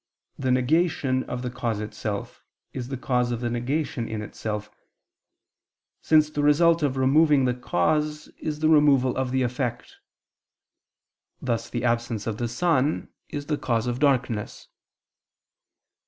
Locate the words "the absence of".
11.69-12.37